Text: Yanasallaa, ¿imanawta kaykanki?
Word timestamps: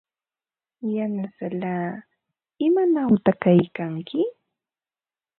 Yanasallaa, 0.95 1.91
¿imanawta 2.67 3.31
kaykanki? 3.41 4.21